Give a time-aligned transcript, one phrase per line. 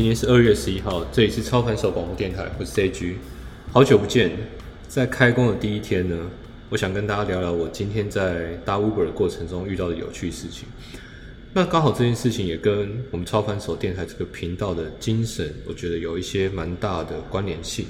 [0.00, 3.16] 今天是二月十一号，这里是超凡手广播电台，我是 CG，
[3.70, 4.30] 好久不见。
[4.88, 6.16] 在开工的第一天呢，
[6.70, 10.66] 我想跟大家聊聊我今天在搭 Uber 的过程中遇到的有趣事情。
[11.52, 17.84] 那刚好这件事情也跟我们超凡手电台这个频道的精神，我觉得有一些蛮大的关联性。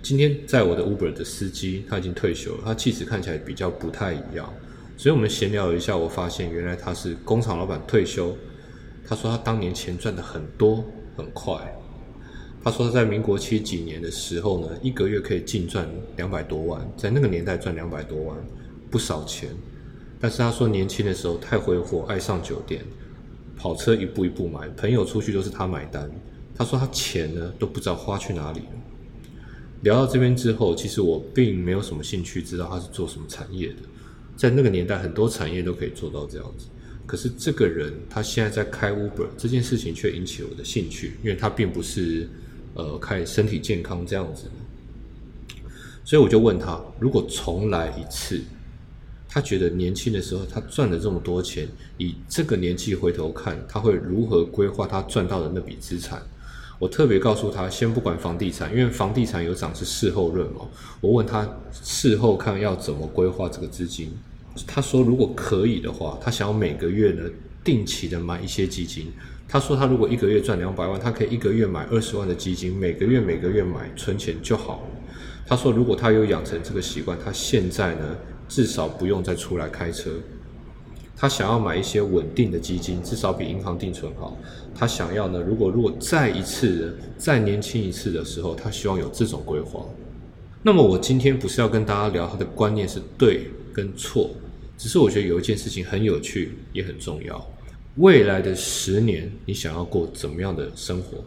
[0.00, 4.50] 今天在我的 Uber 的司机他已经退休了，他气质看起来比较不太一样，
[4.96, 8.34] 所以我们闲聊了一下，我发现原来他是工厂老板退休。
[9.04, 10.82] 他说他当年钱赚的很多
[11.16, 11.76] 很快。
[12.64, 18.36] 他说他在民国七几年的时候呢，一个月可以净赚两百多万，在那个年代赚两百多万，
[18.90, 19.48] 不少钱。
[20.20, 22.84] 但是他说年轻的时候太挥霍，爱上酒店，
[23.56, 26.08] 跑车一步一步买，朋友出去都是他买单。
[26.54, 28.66] 他说他钱呢都不知道花去哪里了。
[29.80, 33.76] 聊到这边之后，其实我并没有什么兴趣知道他是做什么产业的。
[34.36, 36.66] 在那个年代，很多产业都可以做到这样子。
[37.12, 42.26] 可是这个人他现在在开 Uber 这件事情却引起我的兴趣，因为他并不是
[42.72, 44.44] 呃开身体健康这样子，
[46.06, 48.40] 所以我就问他，如果重来一次，
[49.28, 56.22] 他觉得年轻的时候他赚了这么多钱，以这个年纪回头看，他会如何规划他赚到的那笔资产？
[56.78, 60.66] 我特别告诉他，先不管房地产，因为房地产有涨是事后论嘛。
[61.02, 64.10] 我问他事后看要怎么规划这个资金。
[64.66, 67.22] 他说：“如果可以的话，他想要每个月呢
[67.64, 69.12] 定期的买一些基金。
[69.48, 74.88] 他说他如果一个月赚两百万，他可以一个月买二十万的基金，每个月每个月买存钱就好了。
[75.46, 78.16] 他说如果他有养成这个习惯，他现在呢
[78.48, 80.10] 至少不用再出来开车。
[81.14, 84.36] 他想要买一些稳定的基金，至少比银行定存好。
[84.74, 89.84] 他想要呢，如果如果再一次再年轻一次的时候，他希望有这种规划。
[90.62, 94.30] 那么我今天不是要跟大家聊他的观念是对跟错。”
[94.78, 97.50] 只是我觉得有一件事情很有趣，也很重要。
[97.96, 101.24] 未来的十年，你想要过怎么样的生活？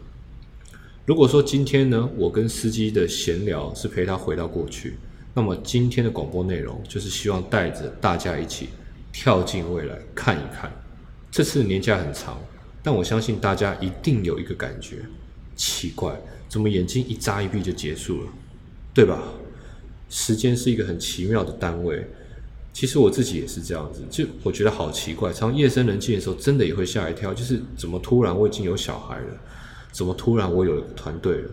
[1.06, 4.96] 如果说今天呢，我跟司机的闲聊是陪他回到过去，
[5.32, 8.68] 那么今天的广播内容就是希望带着大家一起
[9.12, 10.70] 跳进未来看一看。
[11.30, 12.38] 这次年假很长，
[12.82, 14.96] 但我相信大家一定有一个感觉：
[15.54, 18.28] 奇怪，怎么眼睛一眨一闭就结束了？
[18.92, 19.22] 对吧？
[20.10, 22.04] 时间是一个很奇妙的单位。
[22.76, 27.32] 其实我自己也是这样子，就我觉得好奇怪，常夜深人静的时候，真的也会吓一跳。
[27.32, 29.34] 就是怎么突然我已经有小孩了，
[29.92, 31.50] 怎么突然我有团队了，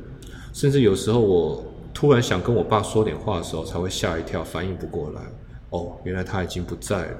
[0.51, 5.21] 甚至有时候我突然想跟我爸说点话的时候，才会吓一跳，反应不过来。
[5.69, 7.17] 哦，原来他已经不在了。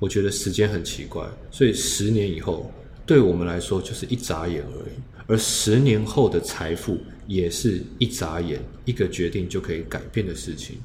[0.00, 2.68] 我觉得时间很奇怪，所以十年以后
[3.06, 4.94] 对我们来说就是一眨眼而已，
[5.28, 10.78] 而十年后的财富也是一眨眼，一个决定就可以改变的事情。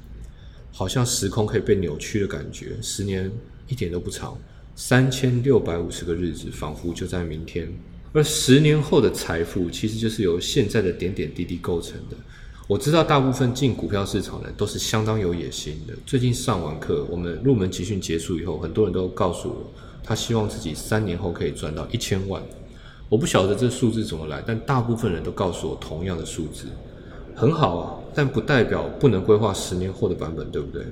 [0.76, 3.32] 好像时空可以被扭曲的感觉，十年
[3.68, 4.36] 一点都不长，
[4.76, 7.72] 三千六百五十个日子仿佛就在明天。
[8.12, 12.18] 而十年后的财富，其实就是由现在的点点滴滴构成的。
[12.68, 15.94] 我知道大部分进股票市场的人都是相当有野心的。
[16.06, 19.72] 最近上完课，我们入门集训结束以后，很多人都告诉我，
[20.04, 22.42] 他希望自己三年后可以赚到一千万。
[23.10, 26.66] 我不晓得这数字怎么来，但大部分人都告诉我同样的数字。
[27.36, 30.86] 很好啊，但不代表不能规划十年后的版本，对不对？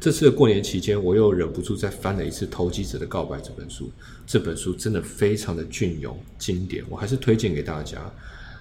[0.00, 3.90] 这次的过年期间，我又忍不住再翻了一次《投机者的告白》这本书。
[4.26, 7.98] 这本书真的非常的隽永经典，我还是推荐给大家。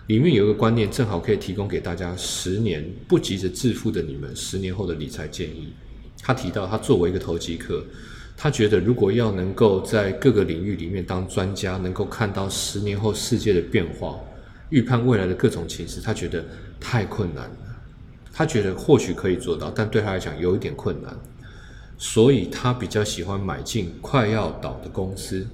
[0.08, 5.74] 里面有一个观念，正好可以提供给大家十年不急着致富的你们十年后的理财建议。
[6.24, 7.86] 他提到，他作为一个投机客，
[8.36, 14.20] 他觉得如果要能够在各个领域里面当专家，能够看到十年后世界的变化。
[14.70, 16.44] 预判未来的各种情势，他觉得
[16.80, 17.58] 太困难了。
[18.34, 21.18] 他觉得或许可以做到，但对他来讲有一点困难，
[21.98, 25.48] 所以他比较喜欢买进快要倒的公司，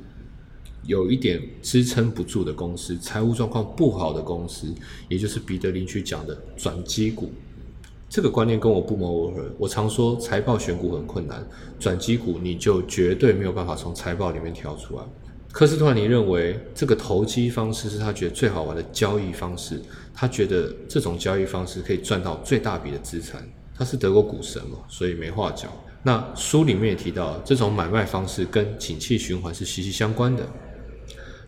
[0.85, 4.67] 有一点支撑不住的公司，财务状况不好的公司，
[5.07, 7.31] 也就是彼得林区讲的转机股。
[8.09, 9.51] 这个观念跟我不谋而合。
[9.57, 11.41] 我常说财报选股很困难，
[11.79, 15.03] 转机股你就绝对没有办法从财报里面挑出来。
[15.53, 19.79] 科斯托尼认为这个投机方式是他觉得最好玩的交易方式，
[20.11, 23.47] 他觉得这种交易方式可以赚到最大笔的资产。
[23.77, 25.71] 他是德国股神嘛，所以没话讲。
[26.01, 30.43] 那书里面也提到，这种买卖方式跟景气循环是息息相关的。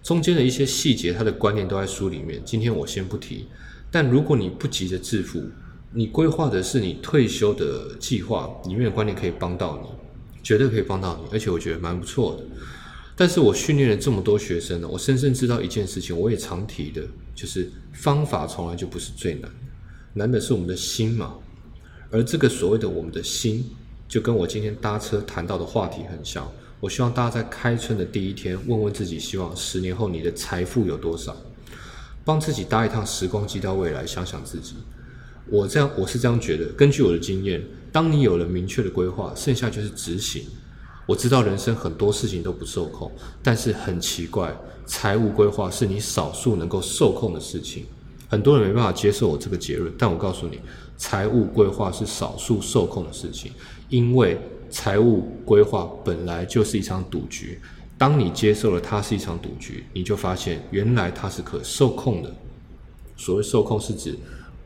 [0.03, 3.47] 中间的一些细节，他的观念都在书里面，今天我先不提。
[3.89, 5.41] 但如果你不急着致富，
[5.91, 9.89] 你规划的是你退休的计划，里面的观念可以帮到你，
[10.43, 12.43] 绝对可以帮到你，而且我觉得蛮不错的。
[13.15, 17.01] 但是我训练了这么多学生呢，我深深知道一件事情，我也常提的，
[17.33, 19.49] 就是方法从来就不是最难，
[20.13, 21.35] 难的是我们的心嘛。
[22.11, 23.63] 而这个所谓的我们的心，
[24.07, 26.49] 就跟我今天搭车谈到的话题很像。
[26.81, 31.35] 我希望大家在开春的第一天，问问自己，希望十年后你的财富有多少？
[32.25, 34.75] 帮自己搭一趟时光机到未来，想想自己。
[35.47, 36.65] 我这样，我是这样觉得。
[36.73, 40.43] 根据我的经验，当你有了明确的规划，剩下就是执行。
[41.05, 43.11] 我知道人生很多事情都不受控，
[43.43, 44.55] 但是很奇怪，
[44.85, 47.85] 财务规划是你少数能够受控的事情。
[48.27, 50.59] 很多人没办法接受我这个结论，但我告诉你，
[50.97, 53.51] 财务规划是少数受控的事情，
[53.89, 54.37] 因为
[54.69, 57.59] 财务规划本来就是一场赌局。
[57.97, 62.33] 当你接受了它是一场赌局，你就发现原来它是可受控的。
[63.15, 64.17] 所谓受控，是指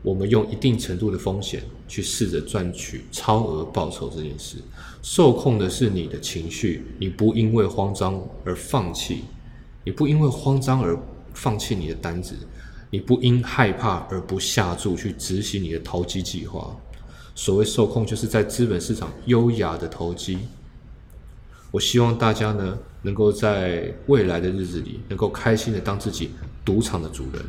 [0.02, 4.56] 我们用一定程度的风险去试着赚取超额报酬这件事。
[5.02, 9.24] 受控的是你的情绪，你不因为慌张而放弃，
[9.84, 10.98] 你不因为慌张而
[11.34, 12.34] 放弃你的单子，
[12.90, 16.74] 你不因害怕而不下注去执行你的投机计划。
[17.34, 20.38] 所谓受控，就是在资本市场优雅的投机。
[21.70, 26.30] 我希望大家呢，能够在未来的日子里，能够开心的当自己
[26.64, 27.42] 赌场的主人。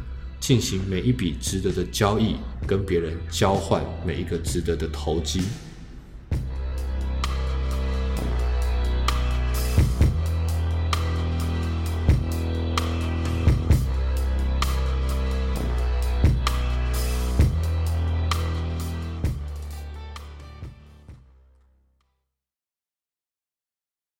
[0.51, 2.35] 进行每一笔值得的交易，
[2.67, 5.39] 跟别人交换每一个值得的投机。